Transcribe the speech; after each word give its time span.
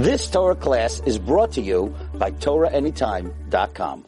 This 0.00 0.30
Torah 0.30 0.54
class 0.54 1.02
is 1.04 1.18
brought 1.18 1.52
to 1.52 1.60
you 1.60 1.94
by 2.14 2.30
TorahAnytime.com. 2.30 4.06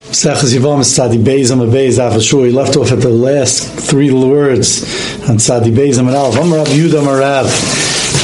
Sechas 0.00 0.56
Yivam 0.56 0.80
Tzadi 0.80 1.22
Beis 1.22 1.50
Am 1.50 1.58
Beis 1.58 1.98
Afashur. 1.98 2.46
He 2.46 2.52
left 2.52 2.74
off 2.78 2.90
at 2.90 3.00
the 3.02 3.10
last 3.10 3.68
three 3.90 4.10
words 4.10 4.82
on 5.28 5.36
Tzadi 5.36 5.76
Beis 5.76 5.98
Am 5.98 6.06
Rav. 6.06 6.38
Am 6.38 6.54
Rav 6.54 6.68
Yudah 6.68 7.04
Marav. 7.04 7.44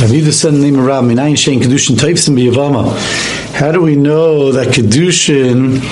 Rav 0.01 0.11
Yudah 0.11 0.33
said 0.33 0.55
the 0.55 0.59
name 0.59 0.79
of 0.79 0.87
Rav. 0.87 1.05
Minayin 1.05 1.37
Shein 1.37 1.61
Kedushin 1.61 1.97
Teifsim 1.97 2.35
B'Yavama. 2.35 2.97
How 3.57 3.73
do 3.73 3.83
we 3.83 3.95
know 3.95 4.51
that 4.53 4.69
Kedushin 4.69 5.83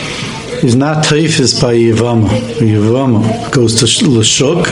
is 0.64 0.74
not 0.74 1.04
Teifis 1.04 1.60
by 1.60 1.74
Yavama? 1.74 2.28
Yavama 2.60 3.52
goes 3.52 3.74
to 3.80 3.84
Lashuk 3.84 4.64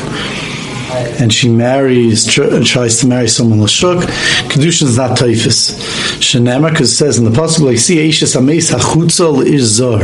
and 1.21 1.33
she 1.33 1.49
marries 1.49 2.27
tr- 2.27 2.63
tries 2.65 3.01
to 3.01 3.07
marry 3.07 3.29
someone 3.29 3.59
lashuk, 3.59 4.03
kedushin 4.49 4.85
is 4.85 4.97
not 4.97 5.17
typhus. 5.17 6.08
Shenema 6.19 6.71
because 6.71 6.93
it 6.93 6.97
says 6.97 7.19
in 7.19 7.25
the 7.25 7.31
pasuk 7.31 7.67
like 7.67 7.79
see 7.79 7.97
eishes 7.97 8.37
ameis 8.37 8.73
hachutza 8.75 9.45
izzar. 9.45 10.01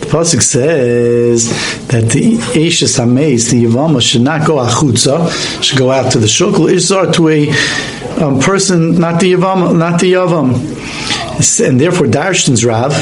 The 0.00 0.06
pasuk 0.06 0.42
says 0.42 1.48
that 1.88 2.10
the 2.10 2.36
eishes 2.58 2.98
ameis 2.98 3.50
the 3.50 3.64
yavama 3.64 4.00
should 4.00 4.22
not 4.22 4.46
go 4.46 4.56
achutza, 4.56 5.62
should 5.62 5.78
go 5.78 5.90
out 5.90 6.12
to 6.12 6.18
the 6.18 6.28
shuk 6.28 6.54
izzar 6.54 7.12
to 7.14 7.28
a 7.28 7.50
um, 8.22 8.40
person, 8.40 8.98
not 8.98 9.20
the 9.20 9.32
yavam, 9.32 9.78
not 9.78 10.00
the 10.00 10.12
yavam 10.12 10.54
and 11.60 11.80
therefore 11.80 12.06
Darshan's 12.06 12.64
Rav, 12.66 12.92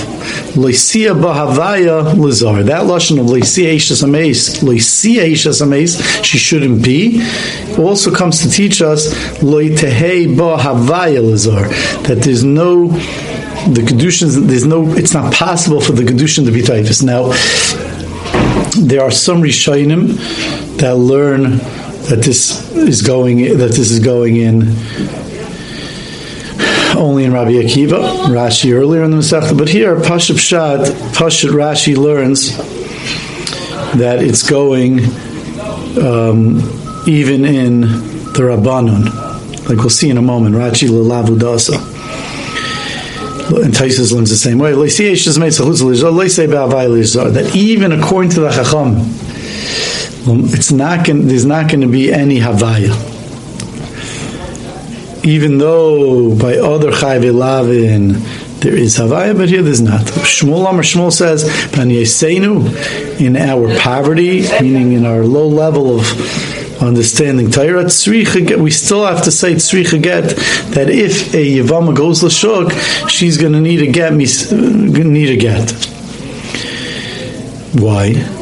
Lysia 0.54 1.14
Bahavaya 1.14 2.16
Lazar. 2.16 2.62
That 2.62 2.82
lashon 2.82 3.20
of 3.20 3.26
Lysia 3.26 3.74
Eishas 3.74 4.02
Ames, 4.02 4.60
Lysia 4.60 5.30
Eishas 5.30 5.62
Ames, 5.62 6.00
she 6.24 6.38
shouldn't 6.38 6.84
be, 6.84 7.22
also 7.78 8.14
comes 8.14 8.42
to 8.42 8.50
teach 8.50 8.82
us 8.82 9.12
Loitehei 9.38 10.34
Bahavaya 10.34 11.22
Lazar, 11.22 11.68
that 12.08 12.22
there's 12.22 12.44
no 12.44 12.88
the 13.66 13.82
kedushin 13.82 14.46
there's 14.46 14.64
no 14.64 14.88
it's 14.94 15.12
not 15.12 15.34
possible 15.34 15.80
for 15.80 15.92
the 15.92 16.02
kedushin 16.02 16.44
to 16.46 16.52
be 16.52 16.62
typhus. 16.62 17.02
Now 17.02 17.32
there 18.80 19.02
are 19.02 19.10
some 19.10 19.42
rishonim 19.42 20.16
that 20.78 20.96
learn 20.96 21.58
that 22.08 22.22
this 22.22 22.72
is 22.72 23.02
going 23.02 23.58
that 23.58 23.72
this 23.72 23.90
is 23.90 24.00
going 24.00 24.36
in 24.36 24.60
only 26.98 27.24
in 27.24 27.32
Rabbi 27.32 27.52
Akiva, 27.52 28.26
Rashi 28.26 28.74
earlier 28.74 29.04
in 29.04 29.10
the 29.10 29.18
Masechta, 29.18 29.56
but 29.56 29.68
here 29.68 29.96
Pashup 29.96 30.38
Shad, 30.38 30.80
Pashat 31.14 31.50
Rashi 31.50 31.96
learns 31.96 32.56
that 33.98 34.22
it's 34.22 34.48
going 34.48 34.98
um, 35.98 36.58
even 37.06 37.44
in 37.44 37.80
the 37.80 38.42
Rabbanon, 38.42 39.68
like 39.68 39.78
we'll 39.78 39.90
see 39.90 40.10
in 40.10 40.18
a 40.18 40.22
moment. 40.22 40.54
Rashi 40.54 40.88
Lalavu 40.88 41.38
Dasa. 41.38 41.96
And 43.64 43.72
Taisus 43.72 44.12
learns 44.12 44.28
the 44.28 44.36
same 44.36 44.58
way. 44.58 44.72
That 47.32 47.56
even 47.56 47.92
according 47.92 48.30
to 48.32 48.40
the 48.40 48.50
Chacham, 48.50 48.96
it's 50.52 50.70
not 50.70 51.06
there's 51.06 51.46
not 51.46 51.68
going 51.68 51.80
to 51.80 51.86
be 51.88 52.12
any 52.12 52.40
Havaya 52.40 53.17
even 55.24 55.58
though 55.58 56.36
by 56.36 56.56
other 56.56 56.90
Chayve 56.90 57.34
Lavin 57.34 58.12
there 58.60 58.76
is 58.76 58.98
Havaya, 58.98 59.36
but 59.36 59.48
here 59.48 59.62
there's 59.62 59.80
not. 59.80 60.00
Shmuel 60.00 60.68
Amar 60.68 60.82
Shmuel 60.82 61.12
says, 61.12 61.44
in 63.20 63.36
our 63.36 63.78
poverty, 63.78 64.42
meaning 64.60 64.92
in 64.92 65.06
our 65.06 65.24
low 65.24 65.46
level 65.46 66.00
of 66.00 66.82
understanding 66.82 67.50
Torah, 67.50 67.84
we 67.84 68.70
still 68.70 69.06
have 69.06 69.22
to 69.24 69.30
say 69.30 69.54
tzricha 69.54 70.02
get 70.02 70.24
that 70.74 70.88
if 70.90 71.34
a 71.34 71.58
Yavama 71.58 71.94
goes 71.94 72.22
l'shuk, 72.22 72.72
she's 73.08 73.36
going 73.36 73.52
to 73.52 73.60
need 73.60 73.82
a 73.82 73.90
get, 73.90 74.12
need 75.12 75.30
a 75.30 75.36
get. 75.36 75.70
Why? 77.80 78.37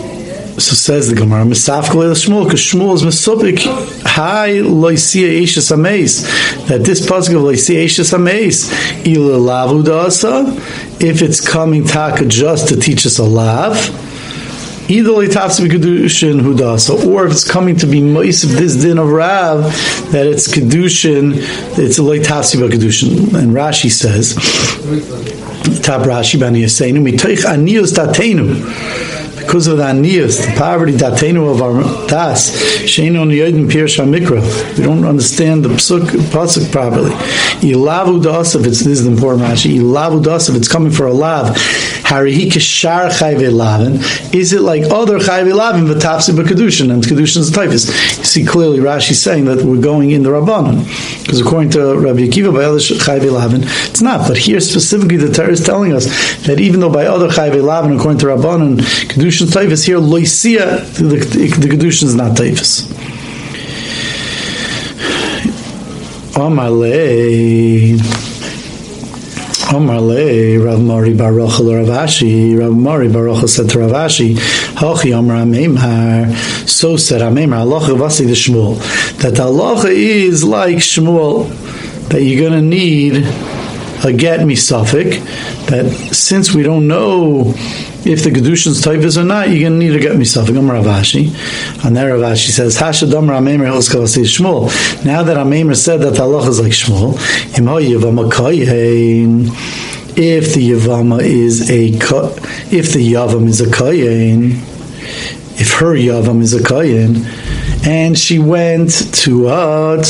So 0.58 0.74
says 0.74 1.10
the 1.10 1.14
Gemara, 1.14 1.44
Misafkal 1.44 2.12
Shmuel, 2.12 2.44
because 2.44 2.61
Shmuel 2.61 2.94
is 2.94 3.02
Mesopik, 3.02 3.58
Hi 4.06 4.52
Loisia 4.52 5.42
Eishas 5.42 5.70
Ameis, 5.70 6.22
that 6.68 6.83
this 6.83 7.02
pasuk 7.06 7.36
of 7.36 7.42
Loisia 7.42 7.84
Eishas 7.84 8.14
Ameis, 8.14 8.72
Ila 9.06 9.36
Lavu 9.36 9.83
Dasa, 9.83 10.56
if 10.98 11.20
it's 11.20 11.46
coming 11.46 11.84
taka 11.84 12.24
just 12.24 12.68
to 12.68 12.77
teach 12.77 13.05
us 13.05 13.18
a 13.18 13.22
lav, 13.22 13.77
either 14.90 15.11
Litafsi 15.11 15.68
Kedushin 15.68 16.40
Hudasa, 16.40 17.06
or 17.06 17.27
if 17.27 17.33
it's 17.33 17.45
coming 17.45 17.77
to 17.77 17.86
be 17.86 18.00
Mois 18.00 18.42
of 18.42 18.52
this 18.52 18.77
din 18.77 18.96
of 18.96 19.11
Rav, 19.11 19.62
that 20.12 20.27
it's 20.27 20.48
Kedushin, 20.48 21.34
it's 21.78 21.98
a 21.98 22.02
Litafsi 22.02 22.66
Kedushin. 22.66 23.34
And 23.34 23.52
Rashi 23.52 23.90
says, 23.90 24.34
Tab 25.83 26.06
Rashi 26.06 26.40
Bani 26.40 26.62
Yaseinu, 26.62 27.06
Mitoich 27.06 27.45
Anios 27.45 27.92
Tatenu, 27.92 29.05
because 29.46 29.68
of 29.68 29.79
the 29.79 29.84
aniyas, 29.84 30.45
the 30.45 30.58
poverty, 30.58 30.92
datenu 30.92 31.51
of 31.51 31.62
our 31.62 31.83
das, 32.08 32.51
sheinu 32.83 33.24
niyodim 33.27 33.70
pirush 33.70 33.98
mikra. 34.05 34.42
We 34.77 34.84
don't 34.84 35.05
understand 35.05 35.64
the 35.64 35.68
pasuk, 35.68 36.08
pasuk 36.30 36.70
properly. 36.73 37.12
Ilavu 37.61 38.23
das 38.23 38.55
if 38.55 38.67
it's 38.67 38.80
this 38.80 38.98
is 38.98 39.05
the 39.05 39.12
important 39.12 39.45
Rashi. 39.45 39.79
Ilavu 39.79 40.23
das 40.23 40.48
if 40.48 40.57
it's 40.57 40.68
coming 40.68 40.90
for 40.90 41.07
a 41.07 41.12
lav. 41.12 41.57
Harihi 42.07 42.51
kishar 42.51 43.11
chayve 43.11 43.52
lavin. 43.52 43.95
Is 44.34 44.52
it 44.52 44.62
like 44.62 44.84
other 44.90 45.18
chayve 45.18 45.55
lavin 45.55 45.86
but 45.86 45.98
tapsi 45.98 46.34
b'kedushin 46.34 46.92
and 46.92 47.02
kedushin 47.02 47.39
is 47.39 47.51
typhus? 47.51 47.89
You 48.18 48.24
see 48.24 48.45
clearly 48.45 48.78
Rashi 48.78 49.14
saying 49.14 49.45
that 49.46 49.64
we're 49.64 49.80
going 49.80 50.11
in 50.11 50.23
the 50.23 50.30
rabbanon 50.30 50.84
because 51.23 51.40
according 51.40 51.70
to 51.70 51.98
Rabbi 51.98 52.20
Akiva 52.20 52.52
by 52.52 52.64
other 52.64 52.78
chayve 52.78 53.30
lavin 53.30 53.63
it's 53.64 54.02
not. 54.02 54.28
But 54.28 54.39
here 54.39 54.61
specifically 54.61 55.17
the 55.17 55.33
Torah 55.33 55.51
is 55.51 55.64
telling 55.64 55.92
us 55.92 56.07
that 56.46 56.61
even 56.61 56.80
though 56.80 56.92
by 56.92 57.07
other 57.07 57.28
chayve 57.28 57.63
lavin 57.63 57.98
according 57.98 58.18
to 58.18 58.27
rabbanon 58.27 58.77
kedushin 59.08 59.36
Kedushin 59.45 59.85
here, 59.85 59.98
Loisia, 59.98 60.85
the, 60.97 61.05
the 61.05 61.69
Kedushin 61.69 62.05
is 62.05 62.14
not 62.14 62.36
Taifas. 62.36 62.83
Amalei. 66.36 67.96
Amalei, 69.67 70.64
Rav 70.64 70.80
Mari 70.80 71.14
Baruch 71.14 71.58
Rav 71.58 71.89
Ashi, 71.89 72.58
Rav 72.58 72.77
Mari 72.77 73.08
Baruch 73.08 73.48
said 73.48 73.69
to 73.70 73.80
Rav 73.80 73.91
Ashi, 73.91 74.35
Hachi 74.35 75.19
Amar 75.19 75.39
Amemar, 75.39 76.33
so 76.69 76.96
said 76.96 77.20
Amemar, 77.20 77.58
Allah 77.58 77.80
Vasi 77.80 78.27
the 78.27 78.33
Shmuel, 78.33 78.79
that 79.19 79.41
Allah 79.41 79.86
is 79.89 80.45
like 80.45 80.77
Shmuel, 80.77 81.48
that 82.11 82.23
you're 82.23 82.48
going 82.48 82.61
to 82.61 82.67
need 82.67 83.27
a 84.05 84.13
get 84.13 84.46
me 84.46 84.55
suffix, 84.55 85.17
that 85.67 85.91
since 86.13 86.55
we 86.55 86.63
don't 86.63 86.86
know 86.86 87.52
if 88.06 88.22
the 88.22 88.30
Kedushin's 88.30 88.80
typhus 88.80 89.17
or 89.17 89.24
not, 89.24 89.48
you're 89.48 89.68
going 89.68 89.80
to 89.80 89.86
need 89.86 89.92
to 89.92 89.98
get 89.98 90.17
me 90.17 90.24
something. 90.24 90.56
I'm 90.56 90.70
Rav 90.70 90.84
Ashi. 90.84 91.27
And 91.84 91.96
there 91.96 92.17
Rav 92.17 92.33
Ashi 92.33 92.50
says, 92.50 92.78
Hashadam 92.78 93.28
Ramemer 93.28 93.67
Shmuel. 93.67 95.05
Now 95.05 95.24
that 95.24 95.36
Ramemer 95.36 95.77
said 95.77 96.00
that 96.02 96.20
Allah 96.20 96.48
is 96.48 96.61
like 96.61 96.70
Shmuel, 96.72 97.14
if 100.18 100.55
the 100.55 100.70
Yavama 100.70 101.20
is 101.20 101.70
a, 101.70 101.89
if 102.74 102.92
the 102.92 103.12
Yavam 103.12 103.48
is 103.48 103.61
a 103.61 103.66
Kayin, 103.66 104.52
if 105.61 105.72
her 105.74 105.95
Yavam 105.95 106.40
is 106.42 106.55
a 106.55 106.61
Kayin, 106.61 107.27
and 107.86 108.16
she 108.16 108.39
went 108.39 109.14
to 109.14 109.50
Ad, 109.50 110.06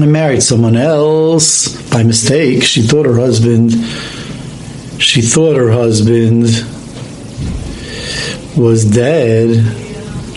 and 0.00 0.12
married 0.12 0.42
someone 0.42 0.76
else 0.76 1.68
by 1.90 2.02
mistake, 2.02 2.62
she 2.62 2.82
thought 2.82 3.06
her 3.06 3.16
husband 3.16 3.72
she 4.98 5.22
thought 5.22 5.56
her 5.56 5.70
husband 5.70 6.44
was 8.56 8.84
dead. 8.84 9.64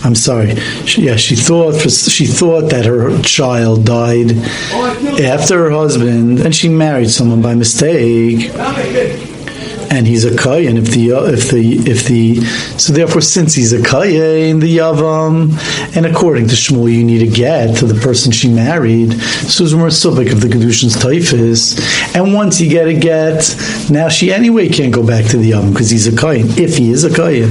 I'm 0.03 0.15
sorry. 0.15 0.55
She, 0.85 1.03
yeah, 1.03 1.17
she 1.17 1.35
thought 1.35 1.73
she 1.89 2.25
thought 2.25 2.69
that 2.69 2.85
her 2.85 3.21
child 3.21 3.85
died 3.85 4.31
after 5.21 5.63
her 5.63 5.71
husband, 5.71 6.39
and 6.39 6.55
she 6.55 6.69
married 6.69 7.09
someone 7.09 7.41
by 7.41 7.55
mistake 7.55 8.51
and 9.91 10.05
he's 10.07 10.25
a 10.25 10.31
kayin 10.31 10.77
if 10.77 10.91
the 10.91 11.09
if 11.09 11.49
the 11.49 11.73
if 11.89 12.05
the 12.05 12.41
so 12.77 12.93
therefore 12.93 13.21
since 13.21 13.53
he's 13.55 13.73
a 13.73 13.79
kayin 13.79 14.57
eh, 14.57 14.59
the 14.59 14.77
yavam 14.77 15.51
and 15.95 16.05
according 16.05 16.47
to 16.47 16.55
Shmuel 16.55 16.91
you 16.93 17.03
need 17.03 17.19
to 17.19 17.27
get 17.27 17.77
to 17.77 17.85
the 17.85 17.99
person 17.99 18.31
she 18.31 18.49
married 18.49 19.13
so 19.13 19.63
it's 19.63 19.73
more 19.73 19.87
subik 19.87 20.31
of 20.31 20.41
the 20.41 20.47
kedushin's 20.47 20.99
typhus. 20.99 21.79
And 22.15 22.33
once 22.33 22.59
you 22.61 22.69
get 22.69 22.87
a 22.87 22.93
get 22.93 23.55
now 23.89 24.09
she 24.09 24.31
anyway 24.31 24.69
can't 24.69 24.93
go 24.93 25.05
back 25.05 25.25
to 25.31 25.37
the 25.37 25.51
yavam 25.51 25.71
because 25.71 25.89
he's 25.89 26.07
a 26.07 26.11
kayin 26.11 26.57
if 26.57 26.77
he 26.77 26.91
is 26.91 27.03
a 27.03 27.09
kayin 27.09 27.49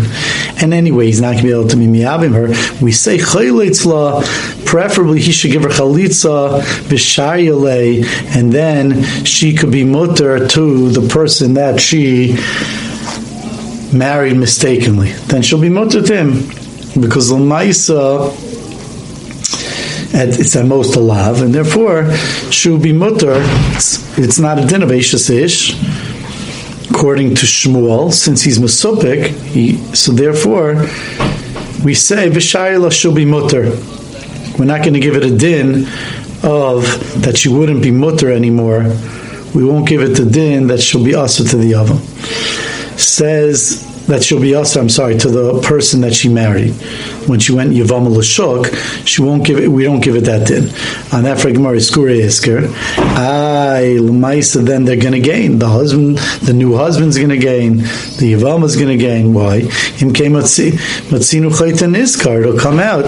and 0.62 0.72
anyway 0.74 1.06
he's 1.06 1.20
not 1.20 1.32
going 1.32 1.38
to 1.38 1.44
be 1.44 1.52
able 1.52 1.68
to 1.68 1.76
be 1.76 1.86
miyavim 1.86 2.32
her. 2.32 2.48
We 2.84 2.92
say 2.92 3.18
chayleitzla 3.18 4.57
preferably 4.68 5.18
he 5.18 5.32
should 5.32 5.50
give 5.50 5.62
her 5.62 5.70
chalitza 5.70 6.60
b'shayale 6.90 8.04
and 8.36 8.52
then 8.52 9.02
she 9.24 9.54
could 9.54 9.72
be 9.72 9.82
mutter 9.82 10.46
to 10.46 10.90
the 10.90 11.08
person 11.08 11.54
that 11.54 11.80
she 11.80 12.36
married 13.96 14.36
mistakenly, 14.36 15.12
then 15.28 15.40
she'll 15.40 15.60
be 15.60 15.70
mutter 15.70 16.02
to 16.02 16.14
him 16.14 16.32
because 17.00 17.30
Lamaisa 17.32 18.28
at, 20.14 20.38
it's 20.38 20.54
at 20.54 20.66
most 20.66 20.96
a 20.96 21.00
lav, 21.00 21.40
and 21.40 21.54
therefore 21.54 22.12
she'll 22.50 22.78
be 22.78 22.92
mutter. 22.92 23.36
It's, 23.74 24.18
it's 24.18 24.38
not 24.38 24.58
a 24.58 24.66
din 24.66 24.82
of 24.82 24.90
ish, 24.90 25.14
according 26.90 27.36
to 27.36 27.46
Shmuel, 27.46 28.12
since 28.12 28.42
he's 28.42 28.58
masupik. 28.58 29.28
He, 29.44 29.76
so 29.94 30.12
therefore, 30.12 30.74
we 31.82 31.94
say 31.94 32.28
v'shayla 32.28 32.92
she'll 32.92 33.14
be 33.14 33.24
mutter. 33.24 33.70
We're 34.58 34.64
not 34.64 34.80
going 34.80 34.94
to 34.94 35.00
give 35.00 35.14
it 35.14 35.24
a 35.24 35.36
din 35.36 35.86
of 36.42 36.82
that 37.22 37.36
she 37.36 37.48
wouldn't 37.48 37.80
be 37.80 37.92
mutter 37.92 38.32
anymore. 38.32 38.82
We 39.54 39.64
won't 39.64 39.88
give 39.88 40.02
it 40.02 40.16
the 40.16 40.28
din 40.28 40.66
that 40.66 40.80
she'll 40.80 41.04
be 41.04 41.14
asa 41.14 41.44
to 41.44 41.56
the 41.56 41.74
oven. 41.74 41.98
Says 42.98 43.87
that 44.08 44.22
she'll 44.24 44.40
be 44.40 44.54
asa. 44.54 44.80
I'm 44.80 44.88
sorry 44.88 45.16
to 45.18 45.28
the 45.30 45.60
person 45.62 46.00
that 46.00 46.14
she 46.14 46.28
married 46.28 46.74
when 47.28 47.38
she 47.38 47.52
went 47.52 47.72
Yavam 47.72 48.08
Lashuk, 48.08 49.06
she 49.06 49.22
won't 49.22 49.44
give 49.44 49.58
it. 49.58 49.68
We 49.68 49.84
don't 49.84 50.00
give 50.00 50.16
it 50.16 50.24
that 50.24 50.48
din. 50.48 50.64
On 51.12 51.24
that 51.24 51.38
for 51.38 51.52
Gemara 51.52 51.76
Skure 51.76 52.18
Isker, 52.18 52.68
I 52.96 53.98
Lamaisa. 54.00 54.64
Then 54.64 54.84
they're 54.84 54.96
going 54.96 55.12
to 55.12 55.20
gain. 55.20 55.58
The 55.58 55.68
husband, 55.68 56.18
the 56.42 56.52
new 56.52 56.76
husband's 56.76 57.16
going 57.16 57.28
to 57.28 57.38
gain. 57.38 57.78
The 57.78 58.32
Yavam 58.32 58.64
is 58.64 58.76
going 58.76 58.88
to 58.88 58.96
gain. 58.96 59.34
Why? 59.34 59.60
Him 59.60 60.12
came 60.12 60.32
Matzinu 60.32 61.50
Chaytan 61.50 61.96
Iskar. 61.96 62.40
It'll 62.40 62.58
come 62.58 62.78
out 62.78 63.04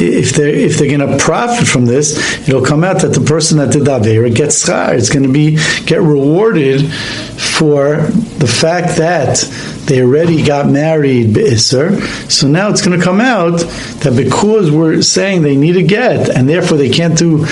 if 0.00 0.32
they're 0.34 0.48
if 0.48 0.78
they're 0.78 0.96
going 0.96 1.08
to 1.08 1.16
profit 1.18 1.66
from 1.66 1.86
this, 1.86 2.48
it'll 2.48 2.64
come 2.64 2.84
out 2.84 3.02
that 3.02 3.14
the 3.14 3.20
person 3.20 3.58
that 3.58 3.72
did 3.72 3.84
avera 3.84 4.34
gets 4.34 4.64
schar. 4.64 4.96
It's 4.96 5.08
going 5.08 5.24
to 5.24 5.32
be 5.32 5.56
get 5.86 6.00
rewarded 6.00 6.92
for 6.92 7.98
the 8.38 8.46
fact 8.46 8.98
that 8.98 9.38
they 9.86 10.02
already 10.02 10.42
got 10.42 10.68
married 10.70 11.34
be'isr. 11.34 12.00
So 12.30 12.48
now 12.48 12.70
it's 12.70 12.84
going 12.84 12.98
to 12.98 13.04
come 13.04 13.20
out 13.20 13.58
that 13.58 14.14
because 14.16 14.70
we're 14.70 15.02
saying 15.02 15.42
they 15.42 15.56
need 15.56 15.76
a 15.76 15.82
get, 15.82 16.30
and 16.30 16.48
therefore 16.48 16.78
they 16.78 16.90
can't 16.90 17.16
do, 17.18 17.44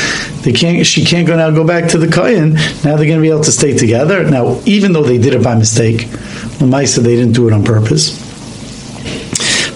they 0.43 0.53
can't, 0.53 0.87
she 0.87 1.05
can't 1.05 1.27
go 1.27 1.37
now 1.37 1.51
go 1.51 1.67
back 1.67 1.91
to 1.91 1.99
the 1.99 2.09
kohen. 2.09 2.55
Now 2.55 2.97
they're 2.97 3.07
going 3.07 3.19
to 3.19 3.23
be 3.23 3.29
able 3.29 3.45
to 3.45 3.53
stay 3.53 3.77
together. 3.77 4.29
Now, 4.29 4.61
even 4.65 4.93
though 4.93 5.03
they 5.03 5.19
did 5.19 5.35
it 5.35 5.43
by 5.43 5.55
mistake, 5.55 6.07
Lamaisa 6.59 7.03
they 7.03 7.17
didn't 7.17 7.35
do 7.35 7.49
it 7.49 7.53
on 7.53 7.65
purpose. 7.65 8.19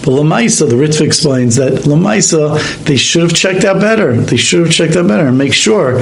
But 0.03 0.13
Lamaisa, 0.13 0.69
the 0.69 0.75
Ritva 0.75 1.05
explains 1.05 1.57
that 1.57 1.83
Lamaisa, 1.83 2.85
they 2.85 2.95
should 2.95 3.23
have 3.23 3.33
checked 3.33 3.65
out 3.65 3.81
better. 3.81 4.13
They 4.13 4.37
should 4.37 4.61
have 4.61 4.71
checked 4.71 4.95
out 4.95 5.05
better 5.07 5.27
and 5.27 5.37
make 5.37 5.53
sure 5.53 6.01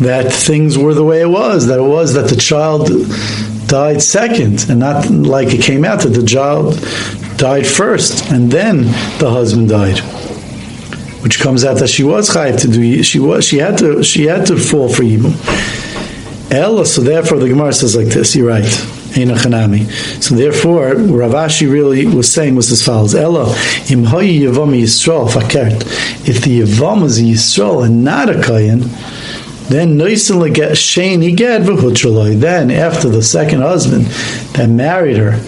that 0.00 0.30
things 0.30 0.76
were 0.76 0.92
the 0.92 1.02
way 1.02 1.22
it 1.22 1.28
was, 1.28 1.66
that 1.68 1.78
it 1.78 1.82
was 1.82 2.12
that 2.12 2.28
the 2.28 2.36
child 2.36 2.90
died 3.68 4.02
second, 4.02 4.68
and 4.68 4.80
not 4.80 5.08
like 5.10 5.54
it 5.54 5.62
came 5.62 5.84
out 5.84 6.00
that 6.00 6.10
the 6.10 6.26
child 6.26 6.74
died 7.38 7.66
first, 7.66 8.30
and 8.32 8.50
then 8.50 8.82
the 9.18 9.30
husband 9.30 9.68
died. 9.68 10.00
Which 11.22 11.40
comes 11.40 11.64
out 11.64 11.78
that 11.78 11.88
she 11.88 12.04
was 12.04 12.30
chayiv 12.30 12.60
to 12.62 12.68
do. 12.68 13.02
She 13.02 13.18
was. 13.18 13.44
She 13.44 13.58
had 13.58 13.78
to. 13.78 14.02
She 14.02 14.26
had 14.26 14.46
to 14.46 14.56
fall 14.56 14.88
for 14.88 15.02
yibum. 15.02 15.34
Ella. 16.52 16.86
So 16.86 17.02
therefore, 17.02 17.38
the 17.38 17.48
Gemara 17.48 17.72
says 17.72 17.94
like 17.96 18.08
this. 18.08 18.34
You're 18.34 18.48
right. 18.48 18.64
So 19.08 20.34
therefore, 20.34 20.94
Rav 20.94 21.32
Ashi 21.32 21.70
really 21.70 22.06
was 22.06 22.30
saying 22.32 22.54
was 22.54 22.70
as 22.70 22.84
follows: 22.84 23.14
Ella 23.14 23.46
im 23.90 24.04
yisrael 24.04 25.28
fakert. 25.28 25.82
If 26.28 26.42
the 26.42 26.60
yavam 26.60 27.04
is 27.04 27.18
a 27.18 27.22
yisrael 27.22 27.84
and 27.84 28.04
not 28.04 28.28
a 28.28 28.40
kayan, 28.40 28.82
then. 29.68 29.98
Then 32.38 32.70
after 32.70 33.08
the 33.08 33.22
second 33.22 33.60
husband 33.60 34.06
that 34.54 34.68
married 34.68 35.16
her 35.16 35.38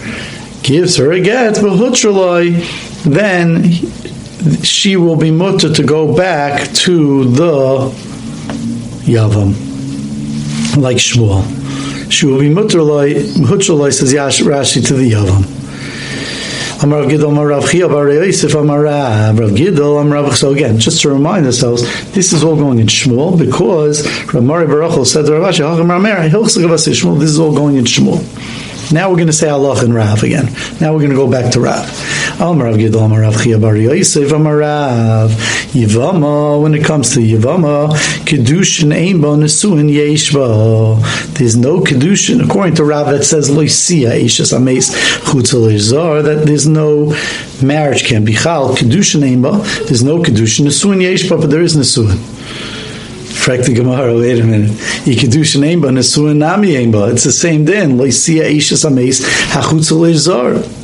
gives 0.63 0.97
her 0.97 1.11
a 1.11 1.21
get 1.21 1.55
then 3.05 3.71
she 4.63 4.95
will 4.95 5.15
be 5.15 5.31
mutter 5.31 5.73
to 5.73 5.83
go 5.83 6.15
back 6.15 6.71
to 6.73 7.25
the 7.25 7.89
Yavam, 9.05 9.55
like 10.77 10.97
Shmuel. 10.97 11.43
She 12.11 12.25
will 12.25 12.39
be 12.39 12.49
hutraloi 12.49 13.93
says 13.93 14.13
Rashi 14.13 14.85
to 14.87 14.93
the 14.95 15.11
Yavam. 15.11 15.60
Amar 16.83 17.03
Gidol 17.03 17.29
Amar 17.29 17.45
Rav 17.47 17.69
Chia 17.69 17.87
Bar 17.87 18.09
Yosef 18.09 18.55
Amar 18.55 18.81
Rav 18.81 19.35
Gidol 19.35 20.01
Amar 20.01 20.23
Rav 20.23 20.35
So 20.35 20.51
again, 20.51 20.79
just 20.79 21.03
to 21.03 21.09
remind 21.09 21.45
ourselves, 21.45 21.83
this 22.13 22.33
is 22.33 22.43
all 22.43 22.55
going 22.55 22.79
in 22.79 22.87
Shmuel 22.87 23.37
because 23.37 24.03
Rav 24.33 24.43
Mari 24.43 24.65
bar 24.65 24.79
Rachel 24.79 25.05
said 25.05 25.27
to 25.27 25.33
Rav 25.33 25.53
Ashi, 25.53 25.61
Shmuel, 25.61 27.19
this 27.19 27.29
is 27.29 27.39
all 27.39 27.53
going 27.53 27.75
in 27.77 27.85
Shmuel. 27.85 28.91
Now 28.91 29.09
we're 29.09 29.17
going 29.17 29.27
to 29.27 29.33
say 29.33 29.47
Allah 29.47 29.79
and 29.83 29.93
Rav 29.93 30.23
again. 30.23 30.45
Now 30.81 30.93
we're 30.93 30.99
going 30.99 31.11
to 31.11 31.15
go 31.15 31.29
back 31.29 31.53
to 31.53 31.59
Rav. 31.59 31.85
Amar 32.41 32.73
Gidol 32.73 33.05
Amar 33.05 33.21
Rav 33.21 33.45
Yosef 33.45 34.31
Yivama. 35.73 36.59
When 36.59 36.73
it 36.73 36.83
comes 36.83 37.13
to 37.13 37.19
Yivama, 37.19 37.89
kedushin 38.25 38.91
ain 38.91 39.21
bo 39.21 39.35
nesuin 39.37 39.91
yeshba. 39.91 41.35
There's 41.35 41.55
no 41.55 41.81
kedushin 41.81 42.43
according 42.43 42.73
to 42.75 42.83
Rav 42.83 43.11
that 43.11 43.25
says 43.25 43.51
loisia 43.51 44.19
ishas 44.19 44.53
ames 44.57 44.89
chutzal 45.23 46.23
that 46.23 46.47
there's 46.47 46.67
no 46.67 47.13
marriage 47.63 48.05
can 48.05 48.25
be 48.25 48.33
chal 48.33 48.75
kedushin 48.75 49.23
ain 49.23 49.43
There's 49.43 50.03
no 50.03 50.17
kedushin 50.17 50.65
nesuin 50.65 51.03
yeshba, 51.03 51.39
but 51.39 51.51
there 51.51 51.61
is 51.61 51.77
nesuin. 51.77 52.17
Frag 53.37 53.61
the 53.65 53.73
Gemara, 53.73 54.15
wait 54.15 54.39
a 54.39 54.43
minute. 54.43 54.71
Yikidushin 55.05 55.61
Eimba, 55.61 55.89
Nesuin 55.89 56.37
Nami 56.37 56.73
Eimba. 56.73 57.11
It's 57.11 57.23
the 57.23 57.31
same 57.31 57.65
din. 57.65 57.97
Loisia 57.97 58.43
Eishas 58.43 58.85
Ames, 58.85 59.21
Hachutzel 59.51 60.13
Zor. 60.13 60.80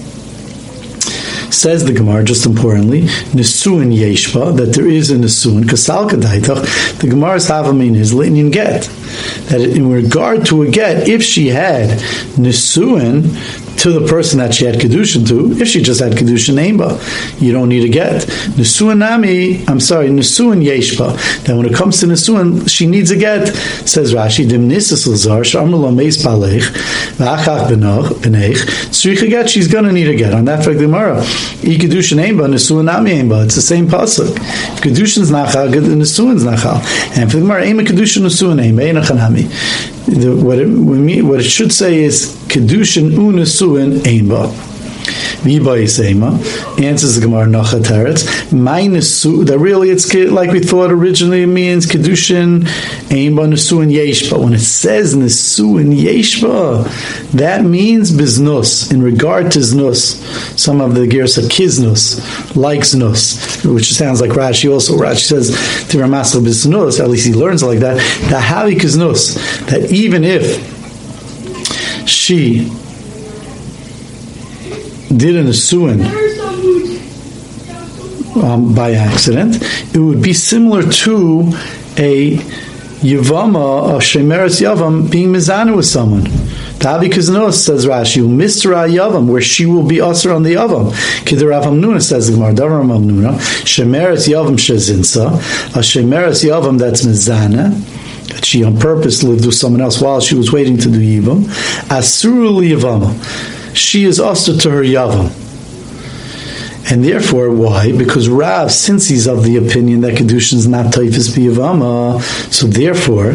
Says 1.57 1.83
the 1.83 1.91
Gemara, 1.91 2.23
just 2.23 2.45
importantly, 2.45 3.01
Nesuin 3.33 3.91
Yeshba, 3.91 4.55
that 4.57 4.75
there 4.75 4.87
is 4.87 5.09
a 5.09 5.15
Nesuin, 5.15 5.63
Kasal 5.63 6.07
Kadaitach, 6.07 6.99
the 6.99 7.07
Gemara's 7.07 7.47
Havamin 7.47 7.95
is 7.95 8.13
Litnin 8.13 8.51
Get. 8.51 8.83
That 9.49 9.61
in 9.61 9.89
regard 9.89 10.45
to 10.45 10.61
a 10.61 10.69
get, 10.69 11.07
if 11.09 11.23
she 11.23 11.47
had 11.47 11.97
Nesuin, 12.37 13.33
to 13.77 13.91
the 13.91 14.07
person 14.07 14.39
that 14.39 14.53
she 14.53 14.65
had 14.65 14.75
kedushin 14.75 15.27
to. 15.27 15.51
If 15.61 15.67
she 15.67 15.81
just 15.81 15.99
had 15.99 16.13
kedushin 16.13 16.55
neighbor, 16.55 16.99
you 17.39 17.51
don't 17.51 17.69
need 17.69 17.83
a 17.85 17.89
get. 17.89 18.23
Nesuin 18.57 18.97
nami, 18.99 19.63
I'm 19.67 19.79
sorry, 19.79 20.09
nesuin 20.09 20.63
yeshba. 20.65 21.43
Then 21.43 21.57
when 21.57 21.65
it 21.65 21.75
comes 21.75 21.99
to 21.99 22.07
nesuin, 22.07 22.69
she 22.69 22.87
needs 22.87 23.11
a 23.11 23.17
get. 23.17 23.47
Says 23.87 24.13
Rashi, 24.13 24.47
dim 24.47 24.67
nisis 24.69 25.07
l'zar 25.07 25.41
sharmul 25.41 25.95
meis 25.95 26.23
palech 26.23 26.63
v'achach 27.17 27.69
b'nech 27.69 28.55
tzrich 28.89 29.29
get. 29.29 29.49
She's 29.49 29.67
gonna 29.67 29.91
need 29.91 30.09
a 30.09 30.15
get. 30.15 30.33
On 30.33 30.45
that 30.45 30.65
fact, 30.65 30.79
Gemara, 30.79 31.19
i 31.19 31.77
kedushin 31.77 32.17
neighbor, 32.17 32.47
nesuin 32.47 32.85
nami 32.85 33.13
neighbor. 33.13 33.43
It's 33.43 33.55
the 33.55 33.61
same 33.61 33.87
pasuk. 33.87 34.35
If 34.35 34.81
kedushin's 34.81 35.31
nachal, 35.31 35.71
nesuin's 35.71 36.43
nachal. 36.43 36.77
And 37.17 37.29
for 37.31 37.37
the 37.37 37.43
Gemara, 37.43 37.65
ema 37.65 37.83
kedushin 37.83 38.23
nesuin 38.23 38.57
neighbor, 38.57 38.81
enachanami 38.81 39.96
the, 40.07 40.35
what, 40.35 40.59
it, 40.59 41.23
what 41.23 41.39
it 41.39 41.43
should 41.43 41.71
say 41.71 42.03
is 42.03 42.35
kedushin 42.47 43.11
unesuin 43.11 43.99
einba. 44.03 44.47
Answers 46.83 47.15
the 47.15 47.21
Gemara 47.21 47.45
Nacha 47.45 47.81
Teretz. 47.81 48.51
Minus 48.51 49.23
that 49.23 49.57
really 49.59 49.89
it's 49.89 50.13
like 50.13 50.51
we 50.51 50.59
thought 50.59 50.91
originally 50.91 51.43
it 51.43 51.47
means 51.47 51.85
Kedushin 51.85 52.61
Aimba 53.09 53.47
Nesuin 53.47 53.91
Yeshba. 53.91 54.41
When 54.43 54.53
it 54.53 54.59
says 54.59 55.15
Nesuin 55.15 55.95
Yeshba, 55.97 57.31
that 57.31 57.63
means 57.63 58.11
Biznus. 58.11 58.91
In 58.91 59.01
regard 59.01 59.51
to 59.51 59.59
Znus, 59.59 60.17
some 60.57 60.81
of 60.81 60.95
the 60.95 61.07
gears 61.07 61.37
are 61.37 61.41
Kiznus, 61.41 62.55
like 62.55 62.81
Znus, 62.81 63.65
which 63.73 63.93
sounds 63.93 64.21
like 64.21 64.31
Rashi 64.31 64.71
also. 64.71 64.97
Rashi 64.97 65.27
says 65.27 65.51
Tiramasel 65.51 66.41
Biznus, 66.41 66.99
at 66.99 67.09
least 67.09 67.27
he 67.27 67.33
learns 67.33 67.63
like 67.63 67.79
that. 67.79 67.95
The 68.29 68.37
Havi 68.37 68.77
that 69.67 69.91
even 69.91 70.23
if 70.23 70.77
she 72.07 72.71
did 75.15 75.35
an 75.35 75.47
asuin 75.47 76.03
um, 78.43 78.73
by 78.73 78.93
accident, 78.93 79.61
it 79.93 79.99
would 79.99 80.21
be 80.21 80.33
similar 80.33 80.83
to 80.83 81.51
a 81.97 82.37
Yavama, 83.01 83.95
a 83.95 83.97
Shemeres 83.99 84.61
Yavam, 84.61 85.09
being 85.09 85.29
Mizana 85.29 85.75
with 85.75 85.85
someone. 85.85 86.23
Tavi 86.79 87.09
Kiznos 87.09 87.53
says 87.53 87.85
Rashi, 87.85 88.21
Misra 88.27 88.89
Yavam, 88.89 89.27
where 89.27 89.41
she 89.41 89.65
will 89.65 89.85
be 89.85 90.01
usher 90.01 90.33
on 90.33 90.43
the 90.43 90.55
Yavam. 90.55 90.91
Kidar 91.23 91.63
Nuna 91.63 92.01
says 92.01 92.27
the 92.27 92.33
Gemara, 92.33 92.53
Davar 92.53 92.83
Nuna, 92.83 93.33
Shemeres 93.63 94.27
Yavam 94.27 94.57
Shezinsa, 94.57 95.33
a 95.75 95.79
Shemeres 95.79 96.43
Yavam 96.43 96.77
that's 96.79 97.05
Mizana, 97.05 97.71
that 98.29 98.45
she 98.45 98.63
on 98.63 98.77
purpose 98.79 99.23
lived 99.23 99.45
with 99.45 99.55
someone 99.55 99.81
else 99.81 100.01
while 100.01 100.19
she 100.19 100.35
was 100.35 100.51
waiting 100.51 100.77
to 100.77 100.89
do 100.89 100.99
Yivam. 100.99 101.43
Asuru 101.89 102.67
Yavama 102.67 103.56
she 103.77 104.03
is 104.03 104.19
also 104.19 104.57
to 104.57 104.71
her 104.71 104.81
yavam. 104.81 105.31
And 106.89 107.03
therefore, 107.03 107.51
why? 107.51 107.91
Because 107.91 108.29
Rav, 108.29 108.71
since 108.71 109.09
he's 109.09 109.27
of 109.27 109.43
the 109.43 109.57
opinion 109.57 110.01
that 110.01 110.15
Kedushin 110.15 110.53
is 110.53 110.67
not 110.67 110.93
Taifis 110.93 111.35
Biyavama, 111.35 112.21
so 112.51 112.65
therefore, 112.65 113.33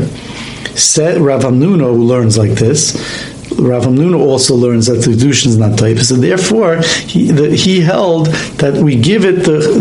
said 0.75 1.19
Rav 1.19 1.43
Amnuno, 1.43 1.95
who 1.95 2.05
learns 2.05 2.39
like 2.39 2.53
this, 2.53 2.95
Rav 3.59 3.85
Hamnuna 3.85 4.19
also 4.19 4.55
learns 4.55 4.87
that 4.87 5.03
the 5.03 5.13
kedushin 5.13 5.47
is 5.47 5.59
not 5.59 5.79
type. 5.79 5.99
and 5.99 6.23
therefore, 6.23 6.81
he, 7.07 7.31
the, 7.31 7.55
he 7.55 7.81
held 7.81 8.27
that 8.59 8.75
we 8.83 8.97
give 9.01 9.25
it 9.25 9.45
the, 9.45 9.81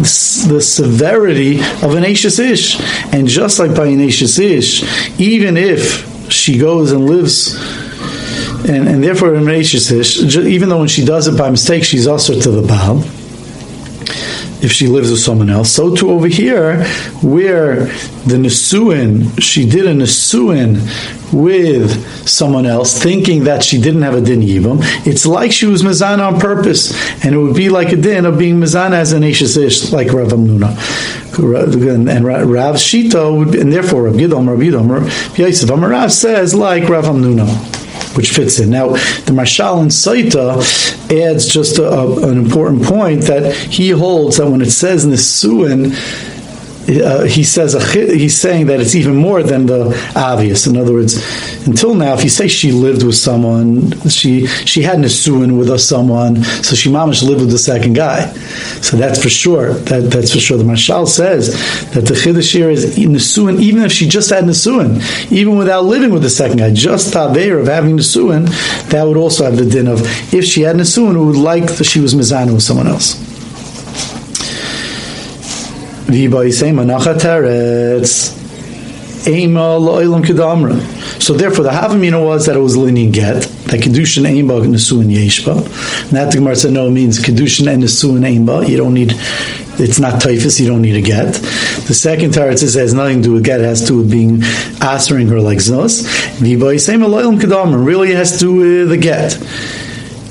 the 0.50 0.62
severity 0.62 1.60
of 1.82 1.96
an 1.96 2.04
Ashes 2.04 2.40
Ish. 2.40 2.80
And 3.14 3.28
just 3.28 3.60
like 3.60 3.76
by 3.76 3.88
an 3.88 4.02
Ashes 4.02 4.40
Ish, 4.40 5.20
even 5.20 5.58
if 5.58 6.32
she 6.32 6.58
goes 6.58 6.92
and 6.92 7.06
lives 7.06 7.56
and, 8.70 8.88
and 8.88 9.04
therefore 9.04 9.36
even 9.36 10.70
though 10.70 10.80
when 10.80 10.88
she 10.88 11.06
does 11.06 11.28
it 11.28 11.38
by 11.38 11.50
mistake, 11.50 11.84
she's 11.84 12.08
also 12.08 12.40
to 12.40 12.52
the 12.52 12.62
Baal 12.62 13.04
if 14.62 14.72
she 14.72 14.88
lives 14.88 15.10
with 15.10 15.20
someone 15.20 15.50
else. 15.50 15.72
So 15.72 15.96
too 15.96 16.12
over 16.12 16.28
here, 16.28 16.84
where 17.22 17.86
the 18.26 18.38
Nesuin, 18.38 19.42
she 19.42 19.68
did 19.68 19.88
a 19.88 19.94
Nesuin 19.94 20.82
with 21.34 22.28
someone 22.28 22.66
else, 22.66 23.02
thinking 23.02 23.46
that 23.46 23.64
she 23.64 23.82
didn't 23.82 24.04
have 24.04 24.14
a 24.14 24.22
din 24.22 24.42
yivam, 24.42 24.80
it's 25.08 25.26
like 25.26 25.52
she 25.52 25.66
was 25.66 25.82
mizana 25.82 26.32
on 26.32 26.40
purpose, 26.40 26.94
and 27.26 27.34
it 27.34 27.38
would 27.38 27.56
be 27.56 27.70
like 27.70 27.92
a 27.92 27.96
din 27.96 28.26
of 28.26 28.38
being 28.38 28.60
mizana 28.60 28.94
as 28.94 29.14
an 29.14 29.24
ish, 29.24 29.42
like 29.92 30.12
Rav 30.14 30.28
Amnuna. 30.28 30.78
And 31.34 32.26
Rav 32.26 32.76
Shito, 32.76 33.38
would 33.38 33.54
be, 33.54 33.62
and 33.62 33.72
therefore 33.72 34.04
Rav 34.04 34.16
Gidom, 34.16 34.48
Rav 34.48 34.60
Yidom, 34.60 34.90
Rav 34.90 35.38
Yosef 35.38 35.70
Amarav 35.70 36.12
says 36.12 36.54
like 36.54 36.88
Rav 36.90 37.06
Amnuna 37.06 37.81
which 38.16 38.32
fits 38.32 38.60
in. 38.60 38.70
Now, 38.70 38.90
the 39.26 39.34
Marshal 39.34 39.82
in 39.82 39.88
Saita 39.88 40.62
adds 41.12 41.48
just 41.48 41.78
a, 41.80 41.88
a, 41.88 42.30
an 42.30 42.38
important 42.38 42.84
point 42.84 43.24
that 43.24 43.56
he 43.56 43.90
holds 43.90 44.38
that 44.38 44.50
when 44.50 44.62
it 44.62 44.72
says 44.72 45.06
Nisuin, 45.06 45.94
uh, 46.90 47.24
he 47.24 47.44
says 47.44 47.76
a, 47.76 47.84
he's 47.94 48.38
saying 48.38 48.68
that 48.68 48.80
it's 48.80 48.96
even 48.96 49.16
more 49.16 49.44
than 49.44 49.66
the 49.66 50.12
obvious. 50.16 50.68
In 50.68 50.78
other 50.78 50.94
words, 50.94 51.16
until 51.68 51.94
now, 51.94 52.14
if 52.14 52.24
you 52.24 52.30
say 52.30 52.48
she 52.48 52.72
lived 52.72 53.04
with 53.04 53.16
someone, 53.16 53.92
she 54.10 54.48
she 54.48 54.82
had 54.82 54.98
nisuin 54.98 55.58
with 55.58 55.70
a 55.70 55.80
someone, 55.80 56.44
so 56.44 56.76
she 56.76 56.90
mamish 56.90 57.24
lived 57.24 57.42
with 57.42 57.52
the 57.52 57.58
second 57.58 57.94
guy. 57.94 58.32
So 58.82 58.98
that's 58.98 59.22
for 59.22 59.30
sure. 59.30 59.74
That, 59.74 60.10
that's 60.10 60.34
for 60.34 60.40
sure. 60.40 60.58
The 60.58 60.64
mashal 60.64 61.08
says 61.08 61.54
that 61.92 62.06
the 62.06 62.14
chiddush 62.14 62.52
here 62.52 62.70
is 62.70 62.98
nisuin, 62.98 63.62
even 63.62 63.84
if 63.84 63.92
she 63.92 64.08
just 64.08 64.30
had 64.30 64.44
nisuin, 64.44 65.32
even 65.32 65.58
without 65.58 65.86
living 65.86 66.12
with 66.12 66.24
the 66.24 66.30
second 66.30 66.58
guy, 66.58 66.74
just 66.74 67.14
taveir 67.14 67.60
of 67.62 67.68
having 67.68 67.98
nisuin, 67.98 68.48
that 68.90 69.04
would 69.04 69.18
also 69.18 69.46
have 69.46 69.58
the 69.58 69.66
din 69.66 69.88
of 69.88 70.02
if 70.34 70.46
she 70.46 70.62
had 70.62 70.76
nisuin, 70.76 71.16
it 71.16 71.24
would 71.24 71.36
like 71.36 71.68
that 71.78 71.84
she 71.84 72.00
was 72.00 72.14
mizana 72.14 72.54
with 72.54 72.64
someone 72.64 72.88
else. 72.88 73.31
So 81.22 81.34
therefore, 81.34 81.64
the 81.64 81.70
Havamina 81.70 82.24
was 82.24 82.48
that 82.48 82.56
it 82.56 82.60
was 82.60 82.76
linear 82.76 83.12
get, 83.12 83.44
that 83.44 83.80
Kedushin 83.82 84.26
Aimba 84.26 84.66
Nesuin 84.66 85.14
Yeshba. 85.14 85.58
And 85.58 86.12
that 86.12 86.32
the 86.32 86.38
Gemara 86.40 86.56
said 86.56 86.72
no 86.74 86.90
means 86.90 87.20
Kedushin 87.20 87.72
and 87.72 87.84
Nesuin 87.84 88.22
Aimba. 88.22 88.68
You 88.68 88.78
don't 88.78 88.94
need, 88.94 89.12
it's 89.80 90.00
not 90.00 90.22
typhus, 90.22 90.60
you 90.60 90.68
don't 90.68 90.82
need 90.82 90.96
a 90.96 91.02
get. 91.02 91.34
The 91.36 91.94
second 91.94 92.34
says 92.34 92.74
has 92.74 92.94
nothing 92.94 93.22
to 93.22 93.30
do 93.30 93.34
with 93.34 93.44
get, 93.44 93.60
it 93.62 93.66
has 93.66 93.82
to 93.82 93.88
do 93.88 93.98
with 93.98 94.10
being 94.10 94.42
answering 94.82 95.28
her 95.28 95.40
like 95.40 95.60
Znos. 95.60 96.04
Really 97.86 98.14
has 98.14 98.32
to 98.34 98.40
do 98.40 98.54
with 98.54 98.90
the 98.90 98.98
get 98.98 99.38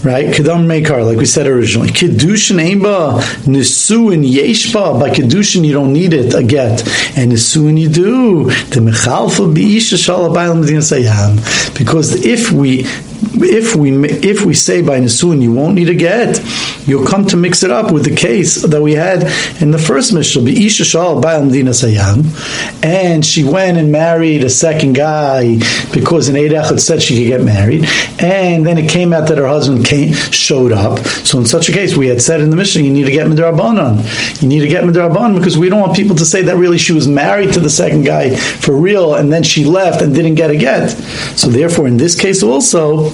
right? 0.05 0.27
Kedam 0.27 0.67
Meikar, 0.67 1.05
like 1.05 1.19
we 1.19 1.27
said 1.27 1.47
originally. 1.47 1.91
Kedushin 1.91 2.57
Aimba, 2.57 3.21
Nisuin 3.45 4.29
Yeshba. 4.29 4.99
By 4.99 5.11
Kedushin, 5.11 5.65
you 5.65 5.73
don't 5.73 5.93
need 5.93 6.13
it, 6.13 6.35
a 6.35 6.43
get. 6.43 6.87
And 7.17 7.33
Nisuin 7.33 7.79
you 7.79 7.89
do. 7.89 8.45
The 8.45 8.81
Mechalfa 8.81 9.53
Beisha 9.55 9.97
Shalabaylam. 9.97 11.77
Because 11.77 12.25
if 12.25 12.53
we 12.53 12.85
if 13.23 13.77
we 13.77 13.93
if 14.09 14.45
we 14.45 14.55
say 14.55 14.83
by 14.83 15.01
Nisun 15.01 15.43
you 15.43 15.53
won't 15.53 15.75
need 15.75 15.89
a 15.89 15.95
get, 15.95 16.41
you'll 16.87 17.07
come 17.07 17.27
to 17.27 17.37
mix 17.37 17.63
it 17.63 17.71
up 17.71 17.93
with 17.93 18.05
the 18.05 18.15
case 18.15 18.63
that 18.63 18.81
we 18.81 18.93
had 18.93 19.23
in 19.61 19.71
the 19.71 19.79
first 19.79 20.13
Mishnah, 20.13 20.43
be 20.43 20.67
Isha 20.67 20.85
Shal 20.85 21.21
Sayam, 21.21 22.85
and 22.85 23.25
she 23.25 23.45
went 23.45 23.79
and 23.79 23.93
married 23.93 24.45
a 24.45 24.51
second 24.51 24.95
guy 24.95 25.57
because 25.93 26.29
an 26.29 26.37
Eidach 26.37 26.79
said 26.81 27.03
she 27.03 27.17
could 27.17 27.29
get 27.29 27.45
married, 27.45 27.87
and 28.19 28.67
then 28.67 28.79
it 28.79 28.89
came 28.89 29.13
out 29.13 29.29
that 29.29 29.39
her 29.39 29.49
husband 29.49 29.85
came 29.85 30.13
showed 30.15 30.73
up. 30.73 30.99
So 31.07 31.39
in 31.39 31.47
such 31.47 31.69
a 31.69 31.73
case, 31.73 31.97
we 31.97 32.09
had 32.09 32.23
said 32.23 32.41
in 32.41 32.51
the 32.51 32.57
Mishnah, 32.57 32.83
you 32.83 32.93
need 32.93 33.05
to 33.05 33.13
get 33.13 33.27
Midrabanan. 33.27 34.43
You 34.43 34.49
need 34.49 34.61
to 34.61 34.69
get 34.69 34.85
Midrabanan 34.85 35.37
because 35.37 35.59
we 35.59 35.69
don't 35.69 35.81
want 35.81 35.97
people 35.97 36.17
to 36.17 36.25
say 36.25 36.43
that 36.43 36.57
really 36.57 36.79
she 36.79 36.93
was 36.93 37.07
married 37.07 37.53
to 37.53 37.61
the 37.61 37.71
second 37.71 38.05
guy 38.05 38.35
for 38.37 38.75
real, 38.77 39.15
and 39.15 39.33
then 39.33 39.43
she 39.43 39.65
left 39.65 40.03
and 40.03 40.15
didn't 40.15 40.35
get 40.35 40.51
a 40.51 40.57
get. 40.57 40.89
So 41.37 41.49
therefore, 41.49 41.87
in 41.87 41.97
this 41.97 42.19
case 42.19 42.43
also 42.43 43.10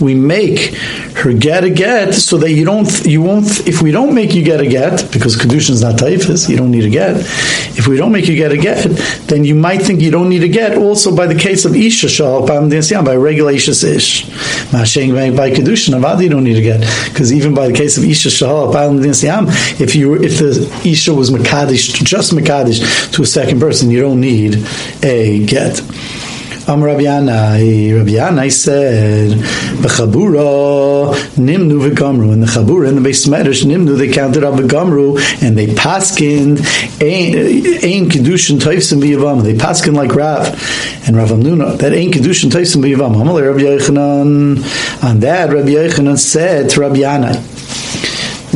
we 0.00 0.14
make 0.14 0.74
her 1.14 1.32
get 1.32 1.64
a 1.64 1.70
get 1.70 2.14
so 2.14 2.36
that 2.38 2.52
you 2.52 2.64
don't 2.64 3.04
you 3.04 3.22
won't 3.22 3.66
if 3.66 3.82
we 3.82 3.90
don't 3.90 4.14
make 4.14 4.34
you 4.34 4.42
get 4.42 4.60
a 4.60 4.66
get 4.66 5.10
because 5.12 5.36
kedushin 5.36 5.70
is 5.70 5.82
not 5.82 5.98
typhus 5.98 6.48
you 6.48 6.56
don't 6.56 6.70
need 6.70 6.84
a 6.84 6.90
get. 6.90 7.16
If 7.78 7.86
we 7.86 7.96
don't 7.96 8.12
make 8.12 8.26
you 8.28 8.36
get 8.36 8.52
a 8.52 8.56
get 8.56 8.84
then 9.28 9.44
you 9.44 9.54
might 9.54 9.82
think 9.82 10.00
you 10.00 10.10
don't 10.10 10.28
need 10.28 10.42
a 10.42 10.48
get 10.48 10.76
also 10.76 11.14
by 11.14 11.26
the 11.26 11.34
case 11.34 11.64
of 11.64 11.74
isha 11.74 12.08
shal 12.08 12.46
by 12.46 13.16
regulation 13.16 13.72
ish. 13.72 14.26
Mashing 14.72 15.14
by 15.14 15.50
kedushin 15.50 15.98
avad 15.98 16.22
you 16.22 16.28
don't 16.28 16.44
need 16.44 16.58
a 16.58 16.62
get. 16.62 16.80
Because 17.08 17.32
even 17.32 17.54
by 17.54 17.66
the 17.68 17.74
case 17.74 17.96
of 17.96 18.04
isha 18.04 18.30
shal 18.30 18.74
if 19.78 19.94
you 19.94 20.14
if 20.14 20.38
the 20.38 20.82
isha 20.84 21.14
was 21.14 21.30
makadish 21.30 21.92
just 22.04 22.32
makadish 22.32 23.12
to 23.12 23.22
a 23.22 23.26
second 23.26 23.60
person 23.60 23.90
you 23.90 24.00
don't 24.00 24.20
need 24.20 24.64
a 25.02 25.44
get 25.46 25.80
Am 26.68 26.82
Rabbi 26.82 27.02
Yanai, 27.02 27.96
Rabbi 27.96 28.10
Yanai 28.10 28.50
said, 28.50 29.38
B'chabura 29.78 31.14
nimnu 31.36 31.88
v'gamru. 31.88 32.32
In 32.32 32.40
the 32.40 32.46
chabura, 32.46 32.88
in 32.88 32.96
the 32.96 33.00
base 33.00 33.26
medrash, 33.26 33.64
nimnu, 33.64 33.96
they 33.96 34.10
counted 34.10 34.42
up 34.42 34.54
v'gamru, 34.54 35.16
and 35.40 35.56
they 35.56 35.68
paskin 35.68 36.58
ein 37.00 38.08
kedushin 38.08 38.58
toifsim 38.58 39.00
v'yavam. 39.00 39.44
They 39.44 39.54
paskin 39.54 39.94
like 39.94 40.12
Rav 40.12 40.48
and 41.06 41.16
Rav 41.16 41.28
Amnuna. 41.28 41.78
That 41.78 41.92
ein 41.92 42.10
kedushin 42.10 42.50
toifsim 42.50 42.82
v'yavam. 42.82 43.14
Amalei 43.14 43.46
Rabbi 43.48 43.60
Yochanan. 43.60 45.04
On 45.04 45.20
that, 45.20 45.52
Rabbi 45.52 45.68
Yochanan 45.68 46.18
said 46.18 46.70
to 46.70 46.80
Rabbi 46.80 46.96
Yanai, 46.96 47.36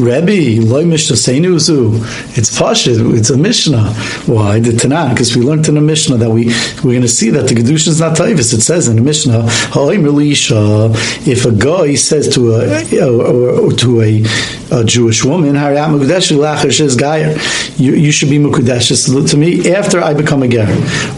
Rebbe, 0.01 0.65
loy 0.67 0.85
mishnah 0.87 1.17
seinuzu. 1.17 1.95
It's 2.37 2.59
pashit. 2.59 3.17
It's 3.17 3.31
a 3.31 3.37
mishnah. 3.37 3.93
Why 4.27 4.59
the 4.61 4.71
Tanakh? 4.71 5.11
Because 5.11 5.37
we 5.37 5.43
learned 5.43 5.69
in 5.69 5.75
the 5.75 5.81
mishnah 5.81 6.17
that 6.17 6.31
we 6.31 6.47
we're 6.83 6.93
going 6.93 7.03
to 7.03 7.09
see 7.09 7.31
that 7.31 7.49
the 7.49 7.55
kedusha 7.55 7.89
is 7.89 8.01
not 8.01 8.17
taivus. 8.17 8.55
It 8.55 8.63
says 8.63 8.89
in 8.89 8.97
the 8.97 9.03
mishnah, 9.03 9.45
if 11.31 11.45
a 11.45 11.53
guy 11.53 11.95
says 11.95 12.29
to 12.35 12.55
a 12.55 12.83
or 13.07 13.73
to 13.73 14.03
a, 14.03 14.25
a 14.73 14.85
Jewish 14.85 15.25
woman, 15.25 15.55
you, 17.77 17.93
you 17.95 18.13
should 18.13 18.31
be 18.31 18.39
mukudesh 18.39 19.31
to 19.31 19.37
me 19.37 19.75
after 19.75 20.01
I 20.01 20.15
become 20.15 20.43
a 20.43 20.49
ger, 20.49 20.67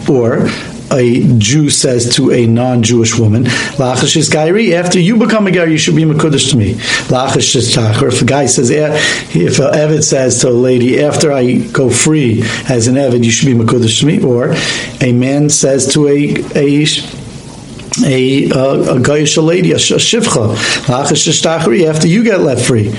or 0.09 0.47
a 0.93 1.23
Jew 1.37 1.69
says 1.69 2.15
to 2.15 2.31
a 2.31 2.45
non-Jewish 2.45 3.17
woman, 3.17 3.45
"Lachash 3.77 4.15
is 4.15 4.29
gairi." 4.29 4.73
After 4.73 4.99
you 4.99 5.17
become 5.17 5.47
a 5.47 5.51
guy, 5.51 5.65
you 5.65 5.77
should 5.77 5.95
be 5.95 6.03
makudish 6.03 6.51
to 6.51 6.57
me. 6.57 6.75
Lachash 7.09 7.55
is 7.55 7.75
tacher. 7.75 8.07
If 8.11 8.21
a 8.21 8.25
guy 8.25 8.45
says, 8.45 8.71
eh, 8.71 8.99
if 9.33 9.59
an 9.59 9.73
Evid 9.73 10.03
says 10.03 10.39
to 10.39 10.49
a 10.49 10.51
lady, 10.51 11.01
"After 11.01 11.31
I 11.31 11.53
go 11.53 11.89
free 11.89 12.43
as 12.69 12.87
an 12.87 12.95
Evid, 12.95 13.23
you 13.23 13.31
should 13.31 13.47
be 13.47 13.53
makudish 13.53 13.99
to 13.99 14.05
me," 14.05 14.19
or 14.19 14.55
a 15.01 15.11
man 15.11 15.49
says 15.49 15.87
to 15.93 16.07
a 16.07 16.35
a 16.55 16.85
a, 18.05 18.49
uh, 18.49 18.59
a, 18.59 18.95
a 18.95 18.99
Gayish 18.99 19.37
lady, 19.43 19.71
a 19.71 19.75
shivcha, 19.75 20.57
after 21.85 22.07
you 22.07 22.23
get 22.23 22.41
left 22.41 22.65
free. 22.65 22.91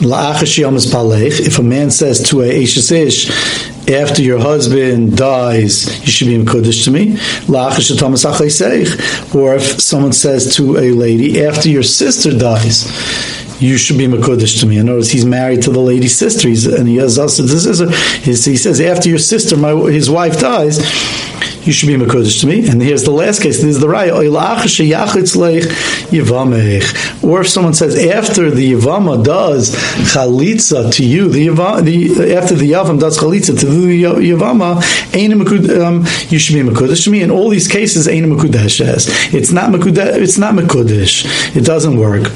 If 0.00 1.58
a 1.58 1.62
man 1.62 1.90
says 1.90 2.22
to 2.22 2.42
a 2.42 2.48
Ish 2.62 2.76
after 3.88 4.22
your 4.22 4.38
husband 4.38 5.16
dies, 5.16 6.00
you 6.00 6.06
should 6.06 6.28
be 6.28 6.38
Kodesh 6.44 6.84
to 6.84 6.90
me. 6.90 7.16
Or 9.34 9.54
if 9.54 9.80
someone 9.80 10.12
says 10.12 10.54
to 10.56 10.76
a 10.78 10.92
lady, 10.92 11.42
after 11.44 11.68
your 11.68 11.82
sister 11.82 12.36
dies, 12.36 12.86
you 13.60 13.76
should 13.76 13.98
be 13.98 14.06
Makodesh 14.06 14.60
to 14.60 14.66
me. 14.66 14.78
Other 14.78 14.94
words, 14.94 15.10
he's 15.10 15.24
married 15.24 15.62
to 15.62 15.70
the 15.70 15.80
lady's 15.80 16.16
sister, 16.16 16.48
he's, 16.48 16.66
and 16.66 16.88
he 16.88 16.96
has 16.96 17.18
also, 17.18 17.42
this 17.42 17.66
is 17.66 17.80
a, 17.80 17.90
he 17.92 18.34
says, 18.34 18.80
after 18.80 19.08
your 19.08 19.18
sister, 19.18 19.56
my, 19.56 19.72
his 19.90 20.08
wife 20.08 20.38
dies, 20.38 20.78
you 21.68 21.74
should 21.74 21.88
be 21.88 21.96
Makodesh 21.96 22.40
to 22.40 22.46
me. 22.46 22.66
And 22.66 22.80
here's 22.80 23.04
the 23.04 23.10
last 23.10 23.42
case. 23.42 23.56
This 23.60 23.76
is 23.76 23.80
the 23.80 23.88
Raya. 23.88 24.14
Or 27.22 27.40
if 27.42 27.48
someone 27.48 27.74
says 27.74 27.94
after 28.06 28.50
the 28.50 28.72
Yavama 28.72 29.22
does 29.22 29.72
Chalitza 29.72 30.90
to 30.94 31.04
you, 31.04 31.28
the, 31.28 31.48
Yavama, 31.48 31.84
the 31.84 32.34
after 32.34 32.54
the 32.54 32.72
Yavam 32.72 32.98
does 32.98 33.18
Chalitza 33.18 33.58
to 33.60 33.66
the 33.66 34.02
Yavama, 34.02 34.76
um, 35.86 36.06
you 36.30 36.38
should 36.38 36.54
be 36.54 36.62
Makodesh 36.62 37.04
to 37.04 37.10
me. 37.10 37.20
In 37.20 37.30
all 37.30 37.50
these 37.50 37.68
cases, 37.68 38.08
Ein 38.08 38.24
Makodesh 38.24 39.34
It's 39.34 39.52
not 39.52 39.70
Makodesh. 39.70 40.16
It's 40.16 40.38
not. 40.38 40.54
It 40.58 41.64
doesn't 41.66 41.98
work. 41.98 42.32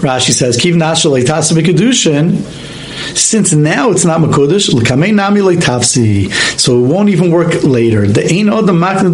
Rashi 0.00 0.32
says, 0.32 0.56
Kiv 0.56 0.74
Nashal 0.74 1.22
Kedushin 1.22 2.44
since 3.14 3.52
now 3.52 3.90
it's 3.90 4.04
not 4.04 4.20
Makudish, 4.20 4.72
l'kamei 4.72 5.14
nami 5.14 5.40
tafsi, 5.56 6.32
so 6.58 6.78
it 6.78 6.88
won't 6.88 7.08
even 7.08 7.30
work 7.30 7.62
later. 7.62 8.06
The 8.06 8.24
ain't 8.32 8.48
the 8.48 8.72
makna 8.72 9.12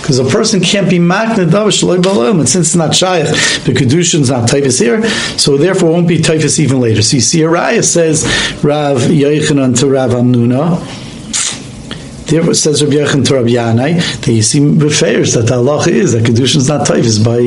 because 0.00 0.18
a 0.18 0.24
person 0.24 0.60
can't 0.60 0.88
be 0.88 0.98
shaloi 0.98 2.00
baloylam, 2.00 2.40
and 2.40 2.48
since 2.48 2.68
it's 2.68 2.76
not 2.76 2.94
shaykh, 2.94 3.26
the 3.64 3.72
kedushin's 3.72 4.30
not 4.30 4.48
typhus 4.48 4.78
here, 4.78 5.02
so 5.38 5.56
therefore 5.56 5.90
won't 5.90 6.08
be 6.08 6.20
typhus 6.20 6.58
even 6.58 6.80
later. 6.80 7.02
So 7.02 7.16
you 7.16 7.20
see, 7.20 7.40
Araya 7.40 7.84
says 7.84 8.24
Rav 8.64 8.98
Yochanan 8.98 9.78
to 9.80 9.88
Rav 9.88 10.10
Amnuna. 10.10 10.99
Therefore, 12.30 12.54
says 12.54 12.80
Rabbi 12.80 12.94
Yechon 12.94 13.26
to 13.26 13.34
Rabbi 13.34 13.48
Yanai 13.50 14.20
that 14.20 14.32
you 14.32 14.42
see 14.42 14.60
refers 14.60 15.34
that 15.34 15.48
the 15.48 15.54
halacha 15.54 15.88
is 15.88 16.12
that 16.12 16.22
kedushin 16.22 16.58
is 16.58 16.68
not 16.68 16.86
typhus 16.86 17.18
by 17.18 17.40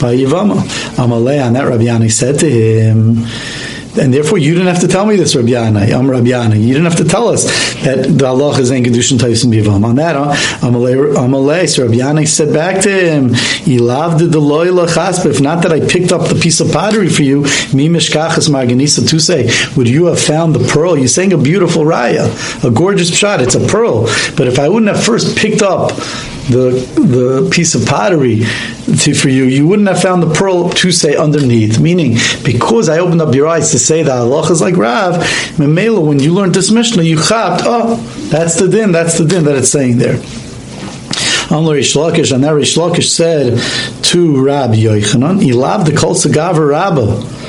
by 0.00 0.16
Yivama. 0.16 0.56
Amalei 0.96 1.44
on 1.46 1.52
that 1.52 1.68
Rabbi 1.68 1.84
Yanai 1.84 2.10
said 2.10 2.40
to 2.40 2.50
him 2.50 3.24
and 3.98 4.12
therefore 4.12 4.38
you 4.38 4.54
didn't 4.54 4.68
have 4.68 4.80
to 4.80 4.88
tell 4.88 5.06
me 5.06 5.16
this, 5.16 5.34
Rabbi 5.34 5.48
Yana. 5.48 5.92
I'm 5.92 6.10
Rabbi 6.10 6.28
Yana. 6.28 6.60
You 6.60 6.74
didn't 6.74 6.84
have 6.84 6.96
to 6.96 7.04
tell 7.04 7.28
us 7.28 7.44
that 7.82 8.18
the 8.18 8.26
Allah 8.26 8.58
is 8.58 8.70
in 8.70 8.82
Kedushin 8.82 9.18
Taisim 9.18 9.52
Bivam. 9.52 9.84
On 9.84 9.94
that, 9.96 10.16
uh, 10.16 10.34
Amalei, 10.60 11.68
so 11.68 11.84
Rabbi 11.84 11.98
Yana 11.98 12.26
said 12.26 12.52
back 12.52 12.82
to 12.82 12.90
him, 12.90 13.30
Ilav 13.30 14.18
the 14.18 14.26
Deloy 14.26 14.68
Lachaspa, 14.68 15.26
if 15.26 15.40
not 15.40 15.62
that 15.62 15.72
I 15.72 15.80
picked 15.80 16.12
up 16.12 16.28
the 16.28 16.34
piece 16.34 16.60
of 16.60 16.72
pottery 16.72 17.08
for 17.08 17.22
you, 17.22 17.42
Mi 17.72 17.88
Mishkachas 17.88 18.48
Marganisa 18.48 19.04
say, 19.20 19.50
would 19.76 19.88
you 19.88 20.06
have 20.06 20.20
found 20.20 20.54
the 20.54 20.66
pearl? 20.72 20.98
You're 20.98 21.08
saying 21.08 21.32
a 21.32 21.38
beautiful 21.38 21.84
raya, 21.84 22.64
a 22.64 22.70
gorgeous 22.70 23.14
shot, 23.14 23.40
it's 23.40 23.54
a 23.54 23.66
pearl. 23.66 24.04
But 24.36 24.48
if 24.48 24.58
I 24.58 24.68
wouldn't 24.68 24.94
have 24.94 25.04
first 25.04 25.36
picked 25.36 25.62
up 25.62 25.92
the 26.48 26.70
the 27.00 27.48
piece 27.50 27.74
of 27.74 27.86
pottery 27.86 28.44
to, 28.98 29.14
for 29.14 29.28
you, 29.28 29.44
you 29.44 29.66
wouldn't 29.66 29.88
have 29.88 30.02
found 30.02 30.22
the 30.22 30.32
pearl 30.34 30.68
to 30.68 30.92
say 30.92 31.16
underneath. 31.16 31.80
Meaning, 31.80 32.18
because 32.44 32.88
I 32.88 32.98
opened 32.98 33.22
up 33.22 33.34
your 33.34 33.48
eyes 33.48 33.70
to 33.70 33.78
say 33.78 34.02
that 34.02 34.16
Allah 34.16 34.50
is 34.50 34.60
like 34.60 34.76
Rav, 34.76 35.14
Memela, 35.56 36.06
when 36.06 36.18
you 36.18 36.34
learned 36.34 36.54
this 36.54 36.70
Mishnah, 36.70 37.02
you 37.02 37.16
chapped, 37.16 37.62
oh, 37.64 37.96
that's 38.30 38.58
the 38.58 38.68
din, 38.68 38.92
that's 38.92 39.18
the 39.18 39.24
din 39.24 39.44
that 39.44 39.56
it's 39.56 39.70
saying 39.70 39.98
there. 39.98 40.16
Amr 41.50 41.76
Reish 41.76 41.94
Lakish, 41.94 42.32
and 42.34 42.42
that 42.44 42.54
Rish 42.54 42.74
said 43.10 43.58
to 44.04 44.44
Rabbi 44.44 44.76
Yochanan, 44.76 45.42
he 45.42 45.52
loved 45.52 45.86
the 45.86 45.96
Kol 45.96 46.14
Sagavar 46.14 46.70
Rabbah. 46.70 47.42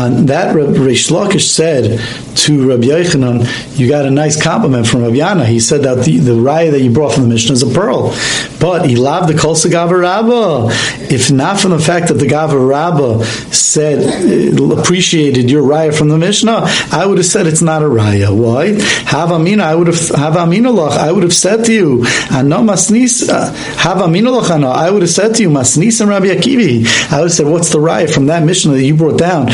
And 0.00 0.28
that 0.28 0.54
Reish 0.54 1.10
Lakish 1.10 1.48
said 1.48 2.00
to 2.44 2.68
Rabbi 2.68 2.84
Yochanan, 2.84 3.78
you 3.78 3.88
got 3.88 4.06
a 4.06 4.10
nice 4.10 4.40
compliment 4.40 4.86
from 4.86 5.02
Rabbi 5.02 5.16
Yana. 5.16 5.46
He 5.46 5.60
said 5.60 5.82
that 5.82 6.04
the, 6.04 6.18
the 6.18 6.32
raya 6.32 6.70
that 6.70 6.80
you 6.80 6.90
brought 6.90 7.14
from 7.14 7.24
the 7.24 7.28
Mishnah 7.28 7.54
is 7.54 7.62
a 7.62 7.72
pearl. 7.72 8.14
But 8.60 8.86
he 8.88 8.96
loved 8.96 9.28
the 9.28 9.34
Kolsa 9.34 9.70
Gava 9.70 10.00
Rabba. 10.00 10.68
If 11.12 11.30
not 11.30 11.60
from 11.60 11.70
the 11.70 11.78
fact 11.78 12.08
that 12.08 12.14
the 12.14 12.26
Gava 12.26 12.58
Rabba 12.58 13.24
said, 13.24 14.58
uh, 14.58 14.76
appreciated 14.80 15.50
your 15.50 15.62
raya 15.62 15.96
from 15.96 16.08
the 16.08 16.18
Mishnah, 16.18 16.64
I 16.92 17.06
would 17.06 17.18
have 17.18 17.26
said 17.26 17.46
it's 17.46 17.62
not 17.62 17.82
a 17.82 17.86
raya. 17.86 18.34
Why? 18.34 18.72
Have 19.06 19.30
Amina, 19.30 19.62
I 19.64 19.74
would 19.74 19.86
have, 19.88 19.96
Aminolach, 19.96 20.96
I 20.96 21.12
would 21.12 21.22
have 21.22 21.34
said 21.34 21.64
to 21.66 21.72
you, 21.72 22.04
Ano 22.30 22.62
Masnis, 22.62 23.28
uh, 23.28 23.52
have 23.78 23.98
Aminolach, 23.98 24.50
I 24.50 24.90
would 24.90 25.02
have 25.02 25.10
said 25.10 25.34
to 25.36 25.42
you, 25.42 25.50
Masnis 25.50 26.00
and 26.00 26.10
Rabbi 26.10 26.26
Akivi. 26.26 26.86
I 27.12 27.18
would 27.18 27.28
have 27.28 27.32
said, 27.32 27.46
what's 27.46 27.70
the 27.70 27.78
raya 27.78 28.12
from 28.12 28.26
that 28.26 28.44
Mishnah 28.44 28.72
that 28.72 28.84
you 28.84 28.96
brought 28.96 29.18
down? 29.18 29.48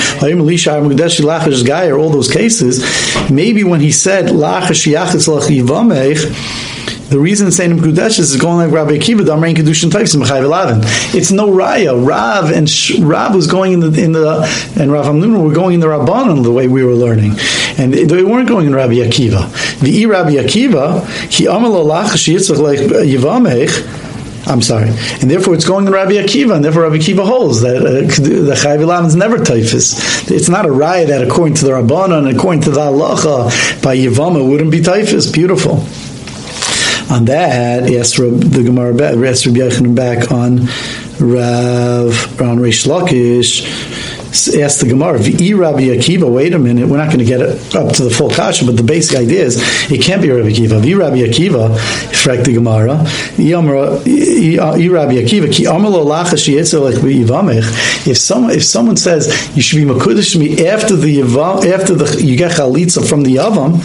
All 1.95 2.11
those 2.11 2.31
cases, 2.31 2.74
maybe 3.31 3.65
when 3.65 3.81
he 3.81 3.93
said, 3.93 4.29
the 7.09 7.21
reason 7.21 7.49
Seinim 7.49 7.79
Kudesh 7.79 8.19
is 8.19 8.35
going 8.37 8.57
like 8.57 8.73
Rabbi 8.73 8.93
Akiva, 8.93 9.21
Damrein 9.21 9.55
Kedushin 9.55 9.91
Taifsim 9.91 10.25
Chayv 10.25 11.15
It's 11.15 11.31
no 11.31 11.49
Raya. 11.51 11.95
Rav 12.05 12.51
and 12.51 12.69
Sh- 12.69 12.99
Rav 12.99 13.35
was 13.35 13.47
going 13.47 13.73
in 13.73 13.81
the 13.81 14.03
in 14.03 14.13
the 14.13 14.41
and 14.77 14.91
Rav 14.91 15.07
Amnuna 15.07 15.43
were 15.43 15.53
going 15.53 15.75
in 15.75 15.81
the 15.81 15.87
Rabbanon 15.87 16.43
the 16.43 16.51
way 16.51 16.67
we 16.67 16.83
were 16.83 16.95
learning, 16.95 17.33
and 17.79 17.93
they 17.93 18.25
weren't 18.25 18.49
going 18.49 18.67
in 18.67 18.75
Rabbi 18.75 18.95
Akiva. 18.95 19.81
The 19.81 20.07
Rabbi 20.07 20.33
Akiva, 20.33 21.07
he 21.31 21.47
Amal 21.47 21.77
Allah 21.77 22.05
Yitzchak 22.05 22.59
like 22.59 22.79
Yivamech. 22.81 24.04
I'm 24.47 24.61
sorry, 24.61 24.89
and 24.89 25.31
therefore 25.31 25.55
it's 25.55 25.65
going 25.65 25.87
in 25.87 25.93
Rabbi 25.93 26.13
Akiva, 26.13 26.55
and 26.55 26.65
therefore 26.65 26.83
Rabbi 26.83 26.97
Akiva 26.97 27.25
holds 27.27 27.63
that 27.63 27.77
uh, 27.77 27.83
the 27.83 28.55
Chayv 28.55 29.07
is 29.07 29.17
never 29.17 29.39
typhus. 29.39 30.31
It's 30.31 30.49
not 30.49 30.67
a 30.67 30.71
riot 30.71 31.09
that 31.09 31.23
according 31.23 31.55
to 31.55 31.65
the 31.65 31.73
Rabbanon 31.73 32.27
and 32.27 32.37
according 32.37 32.63
to 32.63 32.71
the 32.71 32.81
Halacha 32.81 33.83
by 33.83 33.97
Yivama 33.97 34.47
wouldn't 34.49 34.71
be 34.71 34.81
typhus. 34.81 35.31
Beautiful. 35.31 35.85
On 37.11 37.25
that, 37.27 37.91
yes, 37.91 38.17
the 38.17 38.63
Gemara 38.65 38.93
asked 39.03 39.47
Rabbi 39.47 39.59
Yochanan 39.59 39.95
back 39.95 40.31
on 40.33 40.61
Rav 41.21 42.41
on 42.41 42.59
Reish 42.59 42.87
Lakish 42.87 43.63
asked 44.61 44.81
the 44.81 44.87
Gemara, 44.89 45.19
"V'i 45.19 45.57
Rabbi 45.57 45.85
Akiva." 45.97 46.31
Wait 46.31 46.53
a 46.55 46.59
minute, 46.59 46.89
we're 46.89 46.97
not 46.97 47.07
going 47.07 47.19
to 47.19 47.25
get 47.25 47.41
it 47.41 47.75
up 47.75 47.93
to 47.93 48.05
the 48.05 48.11
full 48.11 48.31
kasha, 48.31 48.65
but 48.65 48.77
the 48.77 48.83
basic 48.83 49.17
idea 49.19 49.45
is 49.45 49.63
it 49.91 50.03
can't 50.03 50.21
be 50.23 50.31
Rabbi 50.31 50.51
Akiva. 50.51 50.81
V'i 50.81 50.97
Rabbi 50.99 51.19
Akiva, 51.19 51.77
frag 52.15 52.45
the 52.45 52.53
Gemara. 52.55 52.97
V'i 53.37 53.55
Rabbi 54.93 55.15
Akiva 55.15 55.53
ki 55.53 55.65
If 58.11 58.19
someone 58.19 58.51
if 58.51 58.65
someone 58.65 58.97
says 58.97 59.57
you 59.57 59.63
should 59.63 59.77
be 59.77 59.85
makudish 59.85 60.37
me 60.39 60.67
after 60.67 60.97
the 60.97 61.23
after 61.73 61.95
the 61.95 62.23
you 62.23 62.37
get 62.37 62.53
chalitza 62.53 63.09
from 63.09 63.23
the 63.23 63.37
yavam 63.37 63.79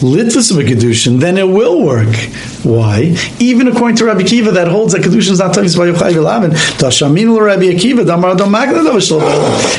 litvus 0.00 0.52
kedushin, 0.52 1.20
then 1.20 1.38
it 1.38 1.48
will 1.48 1.82
work. 1.82 2.14
Why? 2.62 3.14
Even 3.38 3.68
according 3.68 3.96
to 3.98 4.06
Rabbi 4.06 4.22
Akiva, 4.22 4.52
that 4.54 4.68
holds 4.68 4.92
that 4.94 5.02
kedushin 5.02 5.32
is 5.32 5.38
not 5.38 5.54
tavis 5.54 5.76
by 5.76 5.90
Yochai 5.90 6.12
V'Lavin. 6.12 6.50
Tashamin 6.78 7.38
Rabbi 7.38 7.64
Akiva 7.64 8.06
damar 8.06 8.34
dam 8.34 8.50
magna 8.50 8.82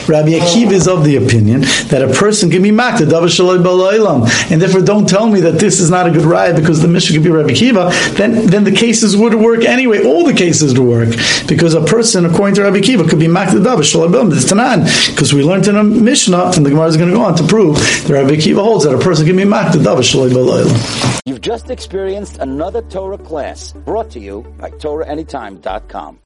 Rabbi 0.07 0.31
Akiva 0.39 0.71
is 0.71 0.87
of 0.87 1.03
the 1.03 1.15
opinion 1.15 1.61
that 1.89 2.01
a 2.01 2.13
person 2.13 2.49
can 2.49 2.61
be 2.61 2.71
makta 2.71 3.05
davar 3.05 3.29
baloilam, 3.57 4.27
and 4.51 4.61
therefore 4.61 4.81
don't 4.81 5.07
tell 5.07 5.27
me 5.27 5.41
that 5.41 5.59
this 5.59 5.79
is 5.79 5.89
not 5.89 6.07
a 6.07 6.11
good 6.11 6.23
raya 6.23 6.55
because 6.55 6.81
the 6.81 6.87
mission 6.87 7.15
could 7.15 7.23
be 7.23 7.29
Rabbi 7.29 7.49
Akiva. 7.49 7.91
Then, 8.15 8.45
then 8.47 8.63
the 8.63 8.71
cases 8.71 9.17
would 9.17 9.33
work 9.35 9.63
anyway. 9.63 10.03
All 10.03 10.23
the 10.23 10.33
cases 10.33 10.77
would 10.77 10.87
work 10.87 11.09
because 11.47 11.73
a 11.73 11.83
person, 11.83 12.25
according 12.25 12.55
to 12.55 12.63
Rabbi 12.63 12.77
Akiva, 12.77 13.09
could 13.09 13.19
be 13.19 13.27
makta 13.27 13.63
davar 13.63 13.79
shaloi 13.79 14.09
baloilam. 14.09 14.33
It's 14.35 14.51
tanan 14.51 14.85
because 15.09 15.33
we 15.33 15.43
learned 15.43 15.67
in 15.67 15.75
a 15.75 15.83
Mishnah, 15.83 16.51
and 16.55 16.65
the 16.65 16.69
Gemara 16.69 16.87
is 16.87 16.97
going 16.97 17.09
to 17.09 17.15
go 17.15 17.23
on 17.23 17.35
to 17.35 17.43
prove 17.43 17.77
that 17.77 18.09
Rabbi 18.09 18.35
Akiva 18.35 18.63
holds 18.63 18.83
that 18.85 18.93
a 18.93 18.99
person 18.99 19.25
can 19.25 19.35
be 19.35 19.43
makta 19.43 19.81
davar 19.81 20.03
baloilam. 20.29 21.21
You've 21.25 21.41
just 21.41 21.69
experienced 21.69 22.37
another 22.37 22.81
Torah 22.83 23.17
class 23.17 23.73
brought 23.73 24.11
to 24.11 24.19
you 24.19 24.43
by 24.59 24.69
TorahAnytime.com. 24.69 26.19